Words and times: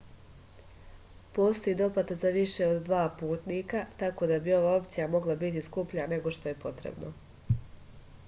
postoji 1.37 1.73
doplata 1.81 2.15
za 2.21 2.29
više 2.37 2.69
od 2.69 2.79
2 2.87 3.01
putnika 3.19 3.83
tako 4.03 4.29
da 4.31 4.39
bi 4.47 4.55
ova 4.61 4.71
opcija 4.79 5.07
mogla 5.17 5.35
biti 5.43 5.63
skuplja 5.67 6.07
nego 6.15 6.33
što 6.39 6.49
je 6.51 6.55
to 6.57 6.65
potrebno 6.65 7.13